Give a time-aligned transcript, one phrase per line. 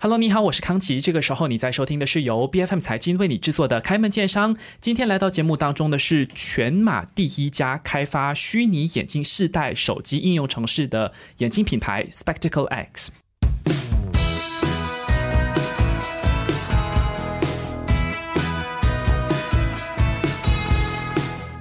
[0.00, 1.00] Hello，你好，我是康琪。
[1.00, 4.54] 这个时候你在收听的是由 B F M 财经为你制作的《开门见商》。
[4.80, 13.10] 今天来到节目当中的是全马第一家开发虚拟眼镜试戴手机应用城市的眼镜品牌 Spectacle X。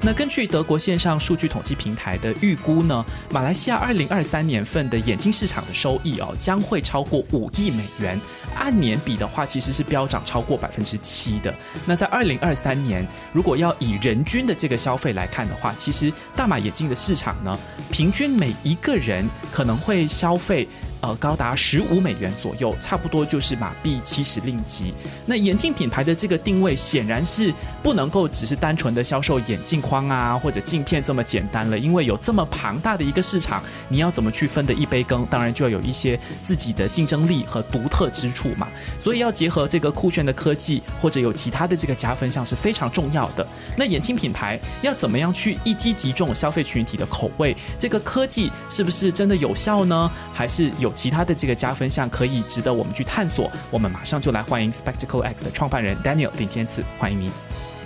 [0.08, 8.18] 那根据德国线上数据统计平台的预估呢，马来西亚二零二三年份的眼镜市场的收益哦，将会超过五亿美元。
[8.56, 11.54] 按年比的话，其实是飙涨超过百分之七的。
[11.86, 17.60] 那在二零二三年，如果要以人均的这个消费来看的话，其实大马眼镜的市场呢，
[17.92, 20.66] 平均每一个人可能会消费。
[21.00, 24.94] 呃，高达十五美元左右，差不多就是马币七十令吉。
[25.28, 35.24] 那眼镜品牌的这个定位显然是不能够只是单纯的销售眼镜框啊或者镜片这么简单了，因为有这么庞大的一个市场，你要怎么去分的一杯羹？
[35.30, 38.68] 当然就要有一些自己的竞争力和独特之处嘛。
[39.00, 43.48] 所以要结合这个酷炫的科技，或者有其他的这个加分项是非常重要的。
[43.78, 47.56] 那眼镜品牌要怎么样去一击即中消费群体的口味？
[47.78, 50.12] 这个科技是不是真的有效呢？
[50.34, 50.87] 还是有？
[50.88, 57.30] 有其他的这个加分项可以值得我们去探索，我们马上就来欢迎 Spectacle X 的创办人 Daniel 林天赐，欢迎你。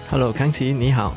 [0.07, 1.15] Hello，康琪，你好，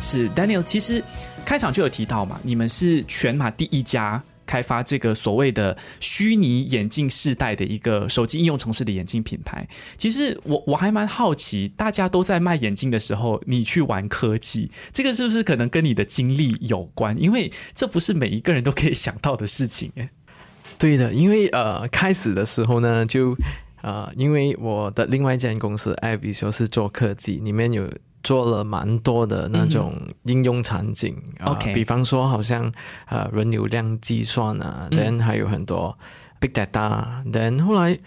[0.00, 0.64] 是 Daniel。
[0.64, 1.02] 其实
[1.44, 9.64] 开场就有提到嘛，你们是全马第一家开发这个所谓的虚拟眼镜世代的一个手机应用城市的眼镜品牌。
[9.96, 17.16] 其实我我还蛮好奇，大家都在卖眼镜的时候，你去玩科技，这个是不是可能跟你的经历有关？
[17.22, 20.08] 因为这不是每一个人都可以想到的事情，哎。
[20.82, 23.36] 对的，因为呃，开始的时候呢，就
[23.82, 27.88] 呃，因为我的另外一间公司 i v i s 是做科技，里面有
[28.24, 32.72] 做了蛮多的那种应用场景，OK，比方说好像
[33.06, 35.96] 呃，人流量计算啊，then 还有很多
[36.42, 37.98] big data，then 后来。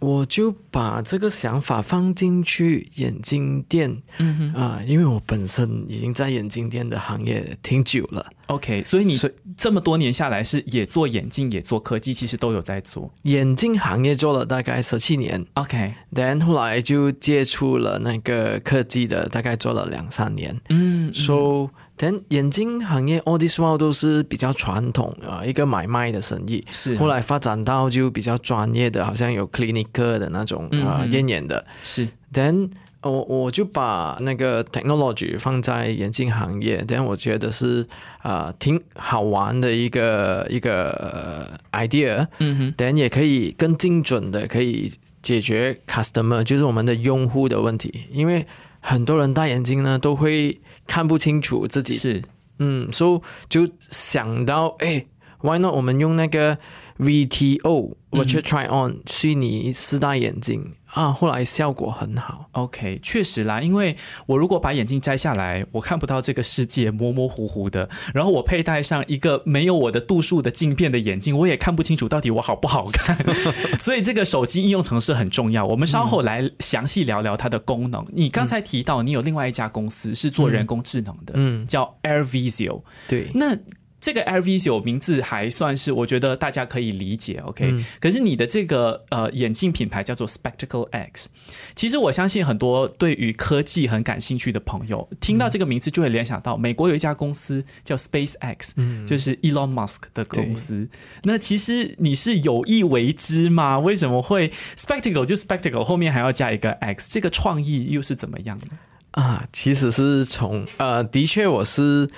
[0.00, 8.26] 我就把这个想法放进去眼镜店，嗯哼啊，因为我本身已经在眼镜店的行业挺久了。
[8.46, 9.14] OK，所以你
[9.58, 13.12] 这么多年下来是也做眼镜也做科技，其实都有在做。
[13.24, 20.58] 眼镜行业做了大概十七年，OK，then 后来就接触了那个科技的，大概做了两三年。
[20.70, 21.68] 嗯，so。
[22.02, 26.64] 但眼镜行业，all this while 都是比较传统啊，一个买卖的生意。
[26.70, 31.62] 是，后来发展到就比较专业的，好像有 clinic 的那种啊，验眼的。
[31.82, 32.08] 是。
[32.32, 32.70] Then
[33.02, 37.86] 我我就把那个 technology 放在眼镜行业，Then 我觉得是
[38.22, 42.26] 啊挺好玩的一个一个 idea。
[42.38, 42.74] 嗯哼。
[42.78, 44.90] Then 也可以更精准的可以
[45.20, 48.46] 解决 customer 就是我们的用户的问题，因为
[48.80, 50.58] 很多人戴眼镜呢都会。
[50.90, 52.20] 看不清楚自己是，
[52.58, 55.06] 嗯，所以就想到，哎
[55.40, 55.72] ，Why not？
[55.72, 56.58] 我们用那个
[57.00, 60.74] VTO，我去 try on 虚拟四大眼镜。
[60.92, 62.48] 啊，后来效果很好。
[62.50, 63.96] OK，确实啦，因为
[64.26, 67.88] 我如果把眼镜摘下来，我看不到这个世界，模模糊糊的。
[68.12, 73.16] 然后我佩戴上一个没有我的度数的镜片的眼镜，我也看不清楚到底我好不好看。
[73.78, 75.64] 所以这个手机应用程式很重要。
[75.64, 78.04] 我们稍后来详细聊聊它的功能。
[78.12, 82.82] 你刚才提到你有另外一家公司是做人工智能的，嗯，叫 AirVisio。
[83.06, 83.56] 对，那。
[84.00, 87.84] 这个 Air Visual 名字还算是我觉得大家可以理解，OK。
[88.00, 91.28] 可是你的这个呃眼镜品牌叫做 Spectacle X，
[91.76, 98.74] 其实我相信很多对于科技很感兴趣的朋友听到这个名字就会联想到美国有一家公司叫 Space X，
[99.06, 100.88] 就是 Elon Musk 的公司。
[101.24, 103.78] 那其实你是有意为之吗？
[103.78, 107.08] 为什么会 Spectacle 就 Spectacle 后面还要加一个 X？
[107.10, 108.66] 这个创意又是怎么样的？
[109.10, 112.08] 啊，其实是从呃，的确我是。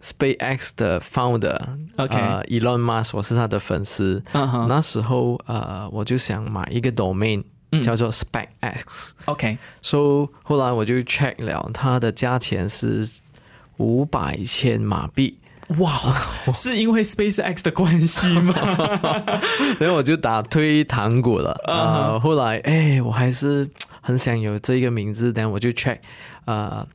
[0.00, 4.22] SpaceX 的 founder，OK，Elon Musk，我是他的粉丝。
[4.32, 7.42] 那时候，呃，我就想买一个 domain，
[7.82, 9.58] 叫做 SpaceX，OK。
[9.82, 13.08] 所以后来我就 check 了，它的价钱是
[13.78, 15.36] 五百千马币。
[15.78, 15.90] 哇，
[16.54, 18.54] 是因为 SpaceX 的关系吗？
[19.80, 21.50] 然后我就打推糖果了。
[21.64, 23.68] 啊，后来，哎，我还是
[24.00, 25.98] 很想有这个名字，但我就 check，
[26.44, 26.86] 呃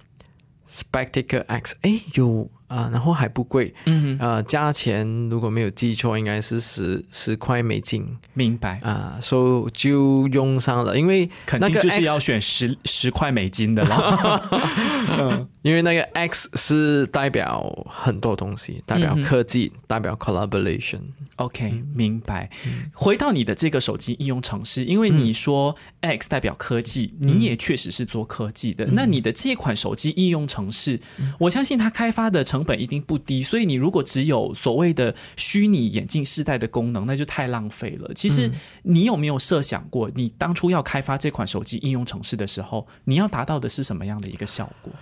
[0.69, 2.49] ，Spectacle X，哎，有。
[2.73, 8.03] 啊，然后还不贵，嗯，呃，价钱如果没有记错，应该是十十块美金。
[8.33, 15.47] 明白啊，所以就用上了，因为肯定就是要选十十块美金的了。
[15.61, 20.99] 因为那个 X 是代表很多东西，代表科技，代表 collaboration。
[21.37, 22.49] OK，明白。
[22.93, 28.85] 回到你的这个手机应用程式，因为你说 X 代表科技，你也确实是做科技的。
[28.91, 30.99] 那你的这款手机应用程式，
[31.39, 38.09] 我相信它开发的成成本一定不低，所以你如果只有所谓的虚拟眼镜试戴的功能，那就太浪费了。
[38.13, 38.49] 其实
[38.83, 44.93] 你有没有设想过，你当初要开发这款手机应用程式的时候，你要达到的是什么样的一个效果？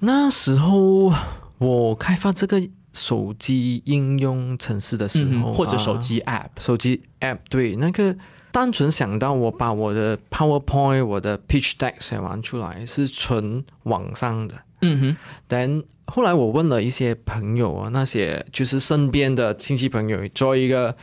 [0.00, 1.12] 那时候
[1.58, 2.60] 我开发这个
[2.92, 8.16] 手机应用程式的时候，或者手机 App，手机 App 对那个。
[8.50, 15.16] 单纯想到我把我的 PowerPoint、我的 Pitch Deck 写完出来是纯网上的，嗯哼。
[15.48, 15.82] 但
[16.14, 20.94] 后来我问了一些朋友啊，那些就是身边的亲戚朋友，做一个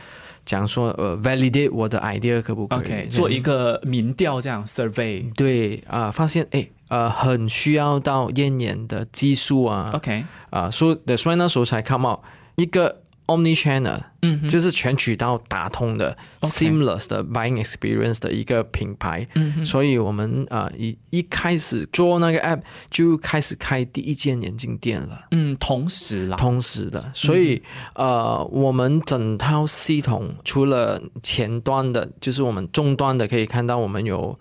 [0.46, 5.32] 讲说呃 validate 我的 idea 可不可以做一个民调这样 survey？
[5.34, 12.20] 对啊，发现哎呃很需要到验眼的技术啊，OK 啊，所以所以那时候才 come out
[12.56, 13.00] 一个。
[13.30, 22.60] Omni channel，嗯，就是全渠道打通的 seamless 的 buying experience 的一个品牌，嗯，所以我们啊一一开始做那个 app
[22.90, 27.62] 就开始开第一间眼镜店了，嗯，同时啦，同时的，所以
[27.94, 34.38] 呃，我们整套系统除了前端的，就是我们终端的，可以看到我们有。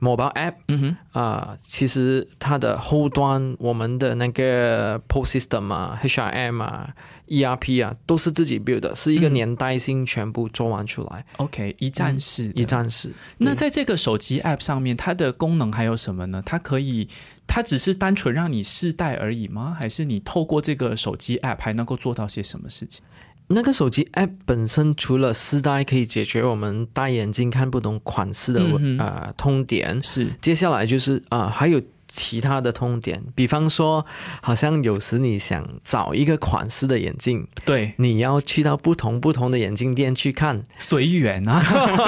[0.00, 6.94] Mobile app，嗯哼，啊，其实它的后端，我们的那个 post system 啊，HRM 啊
[7.28, 11.24] ，ERP 啊，都是自己 build 的，是一个年代性全部做完出来。
[11.38, 13.12] OK，一站式，一站式。
[13.38, 16.42] 那在这个手机 app 上面，它的功能还有什么呢？
[16.44, 17.08] 它可以，
[17.46, 19.74] 它只是单纯让你试戴而已吗？
[19.78, 23.02] 还是你透过这个手机 app 还能够做到些什么事情？
[23.48, 28.60] 那个手机 App 本身除了丝带可以解决我们戴眼镜看不懂款式的
[28.98, 31.80] 呃痛点，是接下来就是啊还有。
[32.16, 34.04] 其他的痛点，比方说，
[34.40, 41.62] 好像有时你想找一个款式的眼镜，对，你要去到不同不同的眼镜店去看，随缘啊，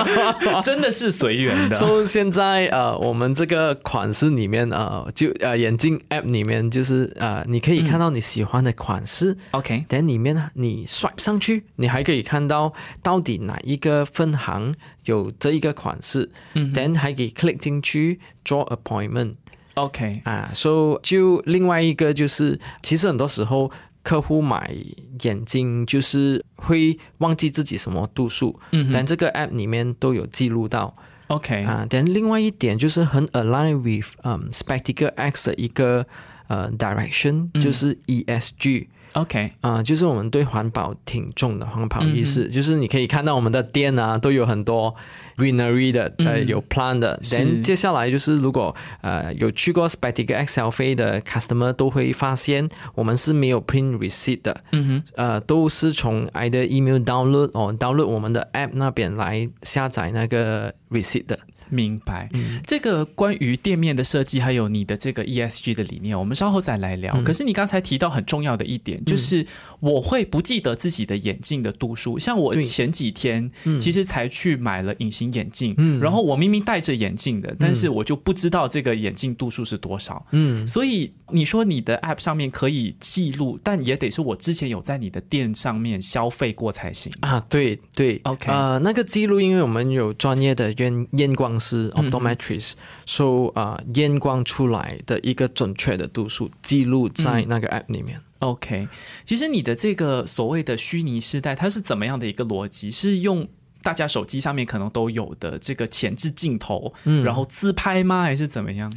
[0.64, 1.76] 真的是随缘的。
[1.76, 12.72] 所以现在呃，我们这个款式里面呃，就呃眼镜 App 里面就是呃，你可以看到你喜欢的款式，OK，等里面呢，你 swipe 上去，你还可以看到
[13.02, 14.74] 到底哪一个分行
[15.04, 19.34] 有这一个款式，嗯，等还可以 click 进去做 appointment。
[19.78, 23.70] OK 啊，所以就另外一个就是，其实很多时候
[24.02, 24.74] 客户买
[25.22, 30.94] 眼镜就是会忘记自己什么度数，嗯，但这个 App 里面都有记录到。
[31.28, 36.06] OK 啊，但另外一点就是很 align with 嗯 Spectacle X 的一个
[36.46, 38.86] 呃 direction，就是 ESG。
[39.20, 44.94] OK 啊，就是我们对环保挺重的环保意识，就是你可以看到我们的店啊都有很多。
[45.38, 57.50] Greenery 的呃有 plan 的，then 接下来就是如果呃有去过 Spectacle X 消费的 customer 都会发现我们是没有 print receipt 的，嗯哼，呃都是从 either email download
[57.52, 61.38] 哦 download 我们的 app 那边来下载那个 receipt 的。
[61.70, 62.28] 明白，
[62.66, 67.20] 这个关于店面的设计，还有你的这个 ESG 的理念，我们稍后再来聊。
[67.22, 69.44] 可是你刚才提到很重要的一点，就是
[69.80, 72.18] 我会不记得自己的眼镜的度数。
[72.18, 73.50] 像我前几天
[73.80, 80.24] 其实才去买了隐形眼镜，然后我明明戴着眼镜的，但是我就不知道这个眼镜度数是多少。
[80.30, 87.44] 嗯，所以你说你的 App 上面可以记录，但也得是我之前有在你的店上面消费过才行啊。
[87.48, 91.57] 对对，OK 呃，那个记录，因为我们有专业的验验光。
[91.58, 92.72] 是 optometrist，
[93.06, 98.20] 说啊验光出来的一个准确的度数记录在那个 app 里面。
[98.40, 98.86] OK，
[99.24, 102.90] 其实你的这个所谓的虚拟时代，它是怎么样的一个逻辑？
[102.90, 103.48] 是用
[103.82, 106.92] 大家手机上面可能都有的这个前置镜头，
[107.24, 108.22] 然后自拍吗？
[108.22, 108.92] 还是怎么样？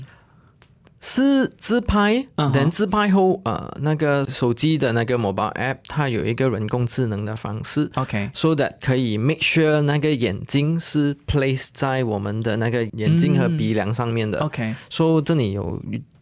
[1.03, 15.81] 是自拍，等自拍后，呃，那个手机的那个 mobile app，它有一个人工智能的方式，OK，so that 可以 make sure 那个眼睛是 place 在我们的那个眼睛和鼻梁上面的，OK，说这里有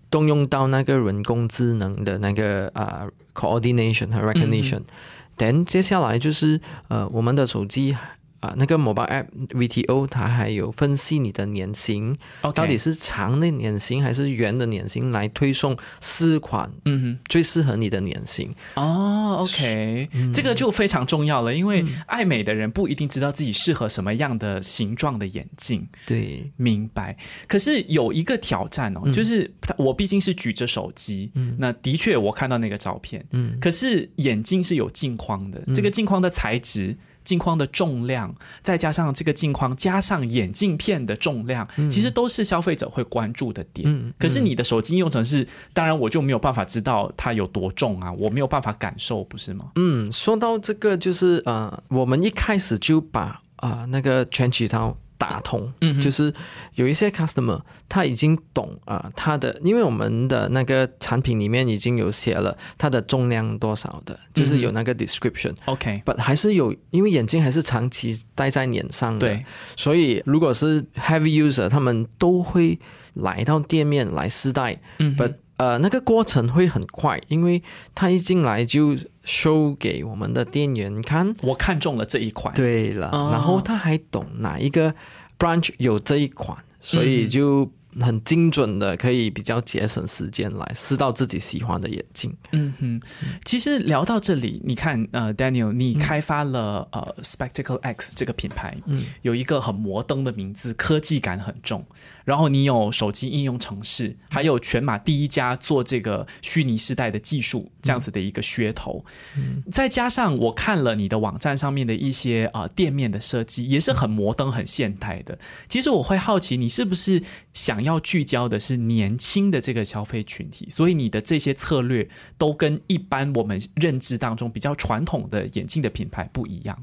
[0.09, 3.05] 动用到那个人工智能的那个啊
[3.35, 7.97] coordination 和 recognition，then 接下来就是呃我们的手机。
[8.39, 12.17] 啊，那个 mobile app VTO 它还有分析你的脸型，
[12.55, 17.19] 到底是长的脸型还是圆的脸型，来推送四款嗯哼。
[17.27, 18.49] 最适合你的脸型。
[18.75, 25.87] 哦，OK，这个就非常重要了，因为爱美的人不一定知道自己适合什么样的形状的眼镜。
[26.05, 27.17] 对，明白。
[27.47, 31.55] 可是有一个挑战哦，就是我毕竟是举着手机，嗯。
[31.59, 36.97] 那的确我看到那个照片，嗯，可是眼镜是有镜框的，这个镜框的材质。
[37.29, 38.33] 镜框的重量，
[38.63, 44.13] 再加上这个镜框，加上眼镜片的重量，其实都是消费者会关注的点。
[44.17, 49.71] 可是你的手机应用程式，当然我就没有办法知道它有多重啊，我没有办法感受，不是吗？
[49.75, 56.33] 嗯，说到这个，就是呃，我们一开始就把啊那个全渠道打通，嗯，就是
[56.75, 69.45] 有一些 customer 他已经懂啊，他的因为我们的那个产品里面已经有写了它的重量多少的，就是有那个 description，OK，but 还是有，因为眼镜还是长期戴在脸上的，对，
[69.75, 72.79] 所以如果是 heavy user，他们都会
[73.15, 75.29] 来到店面来试戴，嗯，不。
[75.59, 77.61] 呃，那个过程会很快，因为
[77.93, 84.95] 他一进来就 show 给我们的店员看，我看中了这一款，对了，然后他还懂哪一个
[85.37, 87.69] branch 有这一款，所以就。
[87.99, 92.31] 很精准的，可以比较节省时间来试到自己喜欢的眼镜。
[92.51, 93.01] 嗯哼，
[93.43, 101.83] 其实聊到这里，你看，呃，Daniel，你开发了呃 Spectacle X 这个品牌，嗯，有一个很摩登的名字，科技感很重。
[102.23, 109.03] 然后你有手机应用程式，还有全马第一家做这个虚拟时代的技术这样子的一个噱头。
[109.35, 115.37] 嗯，再加上我看了你的网站上面的一些啊店面的设计，也是很摩登、很现代的。
[115.67, 117.21] 其实我会好奇，你是不是
[117.53, 122.07] 想要要聚焦的是年轻的这个消费群体，所以你的这些策略
[122.37, 126.77] 都跟一般我们认知当中比较传统的眼镜的品牌不一样。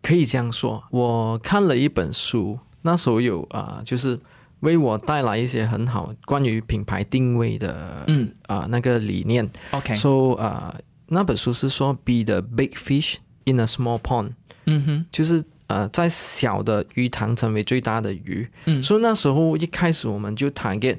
[0.00, 4.18] 可以这样说，我看了一本书，那时候有啊，就是
[4.60, 9.48] 为我带来一些很好关于品牌定位的，嗯啊那个理念。
[9.70, 10.74] OK，说啊
[11.08, 14.32] 那本书是说 Be the big fish in a small pond。
[14.66, 15.44] 嗯哼，就是。
[15.68, 20.98] 呃，在小的鱼塘成为最大的鱼，嗯，所以那时候一开始我们就谈给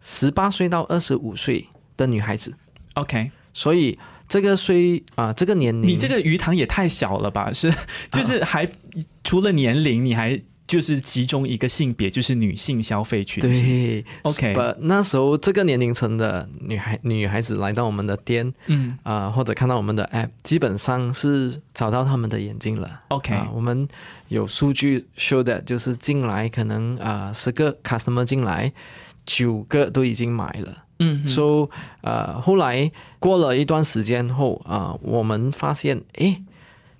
[0.00, 1.64] 十八岁到二十五岁
[1.96, 2.52] 的女孩子
[2.94, 3.96] ，OK，所以
[4.28, 7.52] 这个岁啊，这个年龄，你这个鱼塘也太小了吧？
[7.52, 7.72] 是，
[8.10, 8.68] 就是还
[9.22, 10.42] 除了年龄，你还。
[10.68, 13.40] 就是其中一个性别，就是女性消费群。
[13.40, 14.52] 对，OK。
[14.52, 23.00] 不，那时候这个年龄层的女孩女孩子来到我们的店，嗯啊，或者看到我们的 App，基本上是找到他们的眼睛了。
[23.08, 23.88] OK，我们
[24.28, 28.70] 有数据 show that，就是进来可能啊十个 customer 进来，
[29.24, 30.84] 九个都已经买了。
[30.98, 31.70] 嗯，，so
[32.02, 36.42] 呃后来过了一段时间后啊，我们发现诶。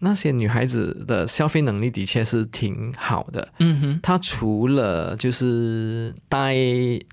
[0.00, 3.48] 那些女孩子的消费能力的确是挺好的。
[3.58, 6.54] 嗯哼，她除了就是戴，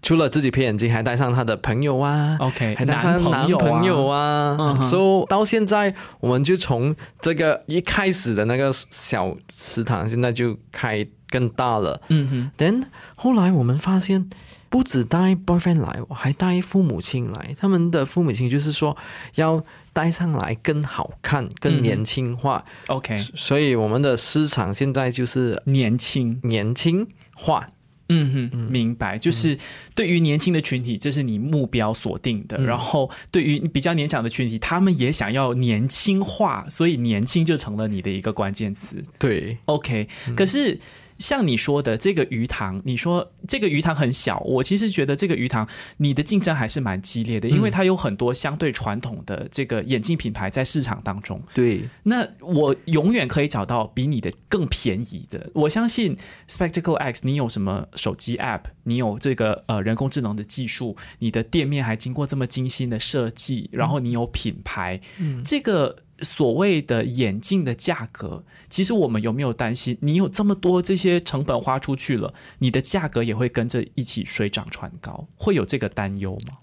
[0.01, 4.75] 除了自己配眼镜，还带上她的朋友啊，OK，还带上男朋友啊。
[4.81, 12.01] 所以到现在，我们就从这个一开始的那个小食堂，现在就开更大了。
[12.09, 12.83] 嗯哼，then
[13.15, 14.29] 后来我们发现。
[14.69, 17.55] 不止带 boyfriend 来，我还带父母亲来。
[17.57, 18.95] 他们的父母亲就是说
[19.35, 22.65] 要带上来更好看、更年轻化。
[22.87, 27.69] OK，所以我们的市场现在就是年轻、年轻化。
[28.09, 29.17] 嗯哼，明白。
[29.17, 29.57] 就是
[29.95, 32.57] 对于年轻的群体，这是你目标锁定的。
[32.57, 39.03] 然后对于比较年长的群体，他们也想要年轻化，所以年轻就成了你的一个关键词。
[39.17, 40.09] 对，OK。
[40.35, 40.77] 可是。
[41.17, 45.67] 像你说的这个鱼塘，你说这个鱼塘很小，我其实觉得这个鱼塘
[45.97, 51.41] 你的竞争还是蛮激烈的，因为它有很多相对传统的这个眼镜品牌在市场当中。
[51.53, 55.49] 对，那我永远可以找到比你的更便宜的。
[55.53, 56.17] 我相信
[56.49, 65.97] Spectacle X，你有什么手机 App，你有这个呃人工智能的技术，你的店面还经过这么精心的设计，然后你有品牌，嗯，这个。
[66.21, 69.97] 所谓的眼镜的价格，其实我们有没有担心？
[70.01, 76.57] 你有这么多这些成本花出去了，你的价格也会跟着一起水涨船高，会有这个担忧吗？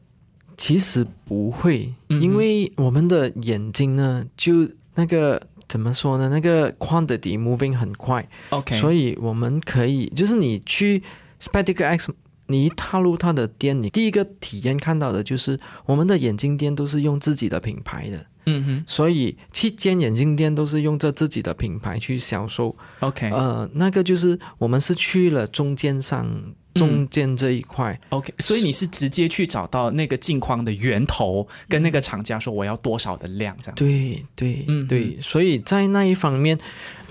[0.56, 6.28] 其实不会，因为我们的眼睛呢，就那个怎么说呢？
[6.28, 11.02] 那个 quantity moving 很快，OK，所以我们可以，就是你去
[11.40, 12.14] Spectacle X，
[12.46, 18.26] 你一踏入他的店，你第一个体验看到的就是我们的眼镜店都是用自己的品牌的。
[18.46, 22.74] 嗯哼，所以七间眼镜店都是用着自己的品牌去销售。
[23.00, 26.26] OK，呃，那个就是我们是去了中间商
[26.74, 27.96] 中间这一块。
[28.08, 33.74] OK，所以你是直接去找到那个镜框的源头，跟那个厂家说我要多少的量，这样。
[33.76, 36.58] 对对，嗯对，所以在那一方面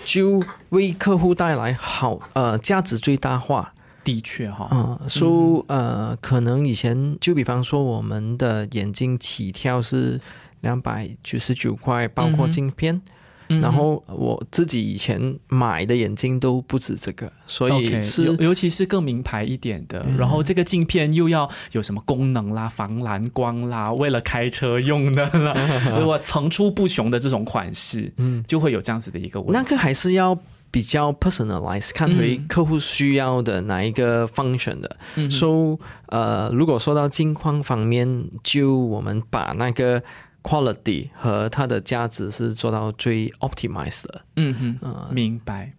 [0.03, 3.73] 就为客户带来好呃价值最大化。
[4.03, 10.19] 的确哈，嗯，说呃可能以前就比方说我们的眼睛起跳是。
[10.61, 13.01] 两百九十九块，包括镜片。
[13.59, 20.05] 然后我自己以前买的眼镜都不止这个，所以是尤其是更名牌一点的。
[20.17, 25.53] 然后这个镜片又要有什么功能啦，防蓝光啦，为了开车用的啦，
[25.99, 29.53] 如果层出不穷的这种款式，嗯，就会有这样子的一个问题。
[29.53, 30.39] 那个还是要
[30.71, 34.97] 比较 personalize，看回客户需要的哪一个 function 的。
[35.15, 40.01] 嗯、so 呃，如果说到镜框方面，就我们把那个。
[40.43, 44.25] Quality 和它的价值是做到最 optimized 的。
[44.35, 45.73] 嗯哼，明白。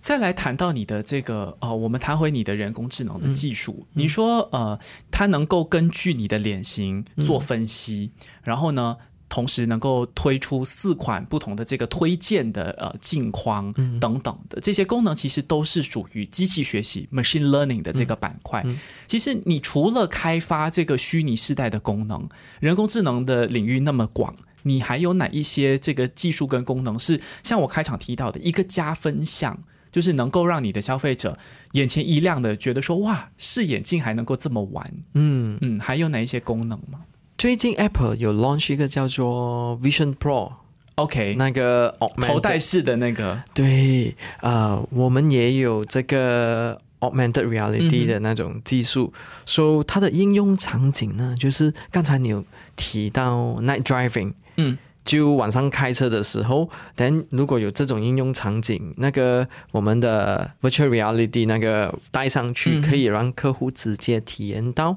[0.00, 3.86] 再来谈到你的这个呃，我们谈回你的人工智能的技术。
[3.94, 4.78] 你说呃，
[5.10, 8.96] 它能够根据你的脸型做分析，然后呢，
[9.28, 18.64] 同时能够推出四款不同的这个推荐的呃镜框等等的这些功能，其实都是属于机器学习 （machine learning） 的这个板块。
[19.06, 22.28] 其实你除了开发这个虚拟世代的功能，
[22.60, 24.34] 人工智能的领域那么广。
[24.64, 29.56] 你还有哪一些这个技术跟功能是像我开场提到的一个加分项，
[29.92, 31.38] 就是能够让你的消费者
[31.72, 34.92] 眼前一亮的，觉得说哇，是眼镜还能够这么玩？
[35.14, 37.00] 嗯嗯，还有哪一些功能吗？
[37.38, 43.40] 最近 Apple 有 launch 一个叫做 Vision Pro，OK，那个头戴式的那个。
[43.54, 49.12] 对，呃，我们也有这个 augmented reality 的那种技术，
[49.46, 54.32] 所以它的应用场景呢，就是刚才你有提到 night driving。
[54.56, 64.96] 嗯，就晚上开车的时候，等如果有这种应用场景，那个我们的 virtual reality 那个戴上去，可以让客户直接体验到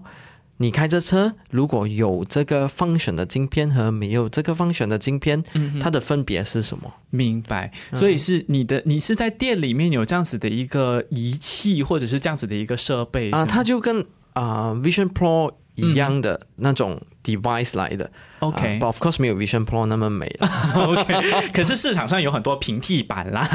[0.61, 5.43] 你开着车，如果有这个 function 的镜片和没有这个 function 的镜片，
[5.81, 6.93] 它的分别是什么？
[7.09, 7.71] 明白。
[7.93, 13.45] 所以是你的，你是在店里面有这样子的一个仪器，或者是这样子的一个设备啊？
[13.45, 18.11] 它就跟啊 Vision Pro 一样的那种 device 来的。
[18.41, 20.49] OK，but of course 没有 Vision Pro 那么美了。
[20.75, 23.47] OK，可是市场上有很多平替版啦。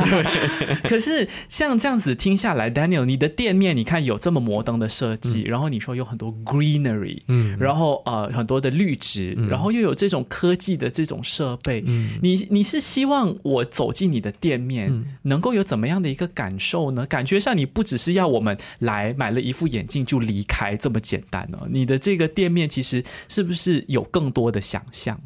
[0.85, 17.05] 可是像这样子听下来，Daniel，你的店面你看有这么摩登的设计，然后你说有很多 greenery，嗯，然后呃很多的绿植，然后又有这种科技的这种设备，嗯，你你是希望我走进你的店面能够有怎么样的一个感受呢？
[17.07, 24.75] 感觉上你不只是要我们来买了一副眼镜就离开这么简单哦，你的这个店面其实是不是有更多的想？
[24.76, 25.21] 想象。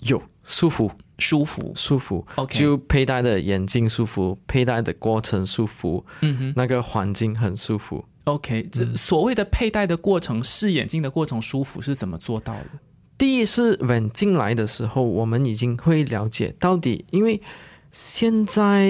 [0.00, 8.68] 有舒服、舒服、舒服，OK，就佩戴的眼镜舒服，佩戴的过程舒服，嗯哼，那个环境很舒服，OK。
[8.72, 12.66] 这所谓的佩戴的过程、试眼镜的过程舒服是怎么做到的？
[13.16, 17.40] 第一是稳进来的时候，我们已经会了解到底，因为。
[17.92, 18.86] 现在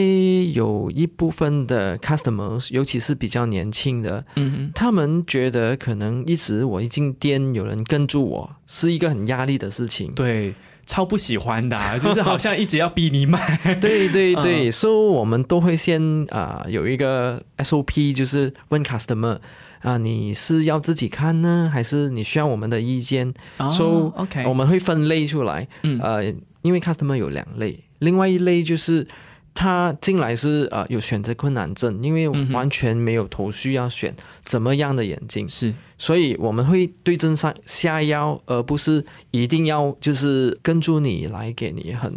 [0.54, 10.12] 有一部分的 customers，尤其是比较年轻的，嗯他们觉得可能一直我一进店有人跟住我，是一个很压力的事情。
[10.12, 10.54] 对，
[10.86, 13.58] 超不喜欢的， 就是好像一直要逼你买。
[13.82, 19.38] 对对对， 所以我们都会先啊有一个 SOP，就是问 customer
[19.80, 23.34] 啊，你是要自己看呢，还是你需要我们的意见？
[23.72, 25.66] 所以 OK，我们会分类出来。
[25.82, 27.82] 嗯，呃，因为 customer 有两类。
[28.02, 29.06] 另外一类就是
[29.54, 42.12] 他进来是呃有选择困难症，因为完全没有头绪要选怎么样的眼镜是，所以我们会对症上下药，而不是一定要就是跟住你来给你很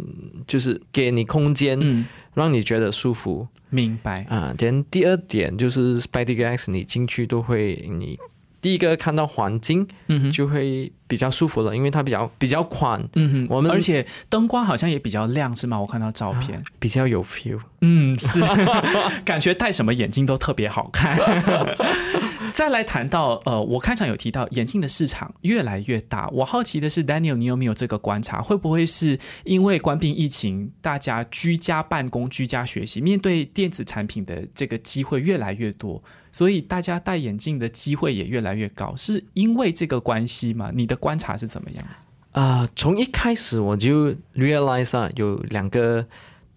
[0.46, 3.46] 就是给你空间，嗯，让你觉得舒服。
[3.68, 4.54] 明白啊。
[4.56, 8.18] then 第二点就是 Spidey X，你进去都会你。
[8.66, 15.80] 第一个看到环境，嗯哼，就会比较舒服了，因为它比较比较宽，嗯哼，我们而且灯光好像也比较亮，是吗？
[15.80, 18.40] 我看到照片比较有 feel，嗯，是，
[19.24, 21.16] 感觉戴什么眼镜都特别好看。
[22.50, 28.42] 再来谈到，呃，我开场有提到眼镜的市场越来越大，我好奇的是，Daniel，你有没有这个观察？
[28.42, 36.02] 会不会是因为关闭疫情，大家居家办公、居家学习，面对电子产品的这个机会越来越多？
[36.36, 40.70] 所以大家戴眼镜的机会也越来越高，是因为这个关系吗？
[40.74, 41.86] 你的观察是怎么样？
[42.32, 46.06] 啊，从一开始我就 realize 啊，有两个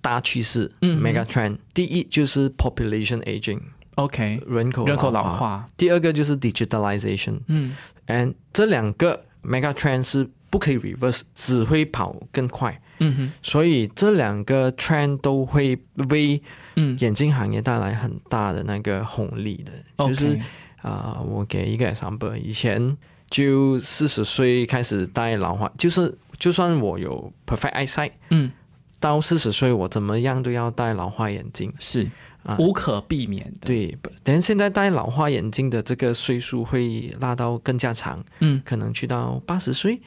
[0.01, 1.59] 大趋势嗯，mega trend。
[1.73, 5.65] 第一就是 population aging，OK，人口人口老化。
[5.77, 7.73] 第二个就是 digitalization，嗯
[8.07, 12.81] ，and 这两个 mega trend 是不可以 reverse，只会跑更快。
[12.99, 16.41] 嗯哼，所以这两个 trend 都会为
[16.97, 19.71] 眼镜行业带来很大的那个红利的。
[20.05, 20.39] 就是
[20.81, 22.97] 啊，我给一个 example，以前
[23.29, 28.51] 就四十岁开始戴老花，就是就算我有 perfect eyesight，嗯，
[28.99, 32.09] 到四十岁我怎么样都要戴老花眼镜，是。
[32.45, 33.59] 啊，无可避免的。
[33.65, 39.99] 对，但现在戴老花眼镜的这个岁数会拉到更加长，嗯，可能去到八十岁、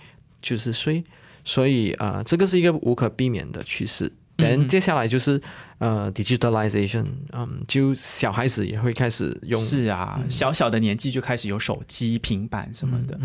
[0.43, 1.03] 九十岁。
[1.45, 4.13] 所以啊，这个是一个无可避免的趋势。
[4.37, 5.41] 等接下来就是
[5.79, 9.61] 呃，digitalization，嗯，就小孩子也会开始用。
[9.61, 13.19] 是啊，小小的年纪就开始有手机、平板什么的。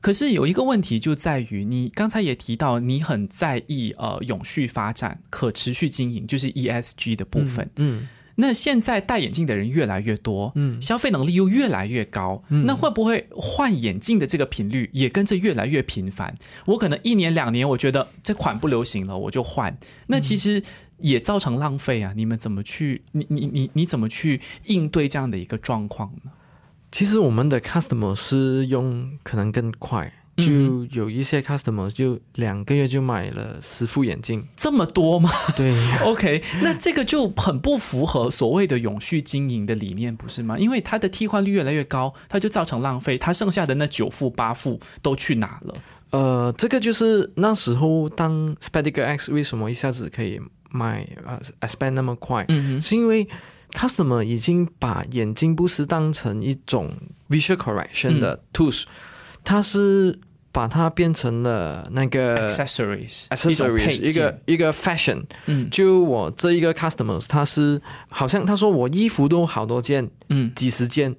[0.00, 7.70] 可是有一个问题就在于，你刚才也提到，你很在意呃永续发展、可持续经营，就是 ESG 的部分。
[7.76, 8.08] 嗯。
[8.40, 16.36] 那现在戴眼镜的人越来越多，嗯，消费能力又越来越高，那会不会换眼镜的这个频率也跟着越来越频繁？
[16.66, 19.76] 我可能一年两年，我觉得这款不流行了，我就换。
[20.06, 20.62] 那其实
[20.98, 22.12] 也造成浪费啊！
[22.14, 23.02] 你们怎么去？
[23.10, 26.30] 你你你你怎么去应对这样的一个状况呢？
[26.92, 30.12] 其实我们的 customer 是用可能更快。
[30.38, 35.28] 就有一些 customer 就两个月就买了十副眼镜，这么多吗？
[35.56, 35.74] 对，
[36.04, 40.56] OK，那这个就很不符合所谓的永续经营的理念，不是吗？
[40.56, 45.74] 因为它的替换率越来越高，它就造成浪费，它剩下的那九副八副都去哪了？
[46.10, 52.44] 呃，这个就是那时候当 Spectacle X 为什么一下子可以卖呃 expand 那么快？
[52.48, 53.26] 嗯，是因为
[53.72, 56.94] customer 已经把眼镜不是当成一种
[57.28, 58.84] visual correction 的 tools，
[59.42, 60.20] 它是。
[60.58, 65.22] 把它变成了那个 accessories，accessories 一个一个 fashion。
[65.46, 71.14] 嗯，就我这一个 customers，他是好像他说我衣服都好多件，嗯，几十件，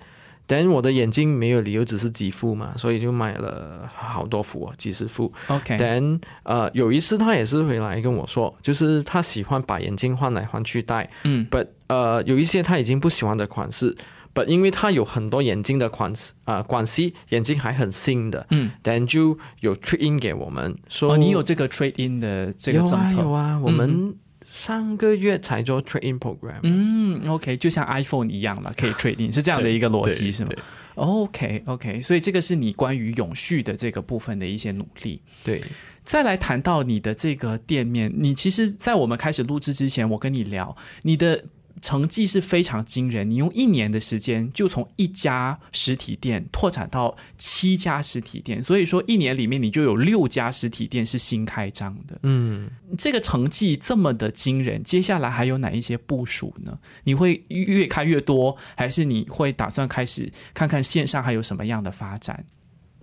[0.45, 5.31] 但我的眼睛没有理由只是几副嘛，所以就买了好多副，哦几十副。
[5.47, 13.95] OK，但呃有一次他也是回来跟我说，就是他喜欢把眼镜换来换去戴，嗯，but 呃有一些他已经不喜欢的款式。
[14.33, 24.15] 不，因为它有很多眼镜的款式啊，关系眼镜还很新的，嗯，then 就有 trade in 给我们，说你有这个 trade in 的这个政策，有啊，我们
[24.45, 30.51] 上个月才做 trade in program，嗯，OK，就像 iPhone 一样了，可以 trade in， 是这样的一个逻辑是吗
[30.95, 35.61] ？OK OK，所以这个是你关于永续的这个部分的一些努力，对。
[36.03, 41.45] 再来谈到你的这个店面，你其实，在我们开始录制之前，我跟你聊你的。
[41.81, 52.19] 成绩是非常惊人，你用一年的时间就从一家实体店拓展到七家实体店，所以说一年里面你就有六家实体店是新开张的。
[52.23, 56.77] 嗯，这个成绩这么的惊人，接下来还有哪一些部署呢？
[57.03, 62.45] 你会越开越多，还是你会打算开始看看线上还有什么样的发展？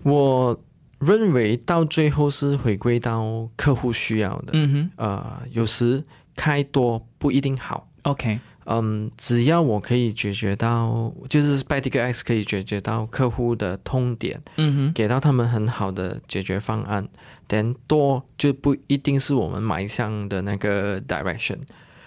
[0.03, 0.63] 我
[0.99, 4.51] 认为到最后是回归到客户需要的。
[4.53, 7.89] 嗯哼，呃，有时开多不一定好。
[8.03, 8.39] OK。
[8.69, 17.09] 嗯，只要我可以解决到，就是 Spectacle X 可以解决到客户的痛点，嗯哼，给到他们很好的解决方案
[17.49, 21.59] ，then 多就不一定是我们迈向的那个 direction。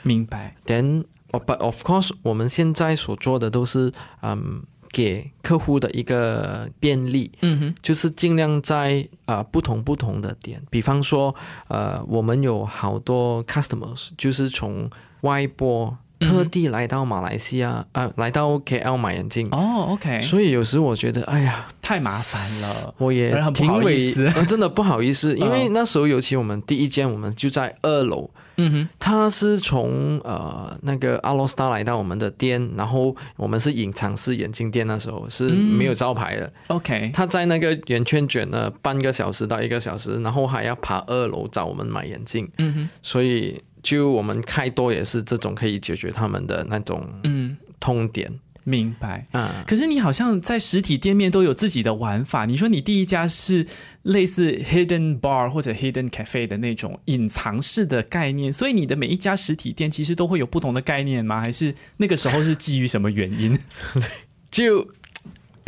[0.03, 0.53] 明白。
[0.65, 11.33] Then，but of course，我们现在所做的都是嗯，给客户的一个便利，嗯哼，就是尽量在啊不同不同的点，比方说，
[11.69, 14.89] 呃，我们有好多 customers，就是从
[15.21, 15.97] 外播。
[16.19, 19.47] 特地来到马来西亚，呃，来到 KL 买眼镜。
[19.51, 20.21] 哦，OK。
[20.21, 22.93] 所以有时我觉得，哎呀，太麻烦了。
[22.97, 28.29] 我也挺不好意思， 真的不好意思，因为那时候尤其我们第一间，我们就在二楼。
[28.58, 28.89] 嗯哼。
[28.99, 36.51] 他是从呃那个阿罗斯达来到我们的店，然后我们是隐藏式眼镜店，那时候是没有招牌的。
[36.67, 37.10] OK。
[37.13, 42.49] 他在那个圆圈卷了半个小时到一个小时，然后还要爬二楼找我们买眼镜。
[42.58, 42.89] 嗯哼。
[43.01, 43.62] 所以。
[43.81, 48.31] 就我们开多也是这种可以解决他们的那种嗯痛点，
[48.63, 49.63] 明白啊？
[49.65, 52.45] 可是你好像在实体店面都有自己的玩法。
[52.45, 53.65] 你说你第一家是
[54.03, 61.41] 类似 hidden bar 或者 hidden cafe 的那种隐藏式的概念，所以你的每一家实体店其实都会有不同的概念吗？
[61.41, 63.57] 还是那个时候是基于什么原因？
[64.51, 64.87] 就。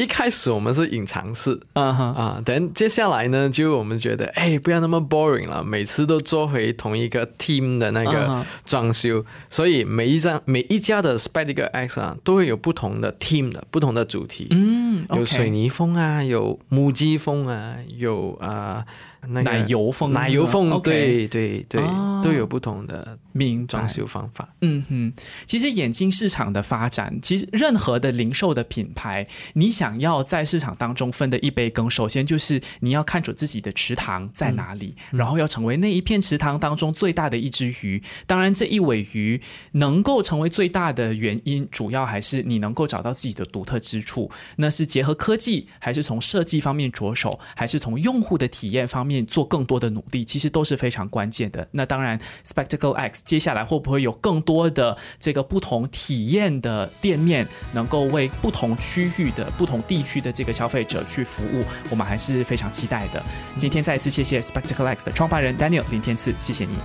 [0.02, 18.84] 一开始我们是隐藏式，啊哈啊，等接下来呢，就我们觉得，哎，不要那么 boring 了，每次都做回同一个 team 的那个装修，所以每一张每一家的 Spectacle X 啊，都会有不同的 team 的不同的主题，嗯，有水泥风啊，有木屐风啊，有啊。
[19.28, 21.82] 奶油风，奶油风，对对对，
[22.24, 24.50] 都有不同的名装修方法。
[24.62, 25.14] 嗯哼，
[25.46, 38.02] 其实眼镜市场的发展，其实任何的零售的品牌，你想要在市场当中分的一杯羹，首先就是你要看准自己的池塘在哪里，然后要成为那一片池塘当中最大的一只鱼。
[38.26, 39.40] 当然，这一尾鱼
[39.74, 44.32] 能够成为最大的原因，主要还是你能够找到自己的独特之处。
[44.56, 49.11] 那是结合科技，还是从设计方面着手，还是从用户的体验方面？
[49.24, 51.67] 做更多的努力，其实都是非常关键的。
[51.71, 63.21] 那当然，Spectacle X 接下来会不会有更多的这个不同体验的店面，能够为不同区域的不同地区的这个消费者去服务，我们还是非常期待的。
[63.58, 66.76] 今天再一次谢谢 Spectacle X 的创办人 Daniel 林天赐，谢谢你，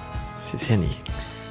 [0.50, 0.86] 谢谢你。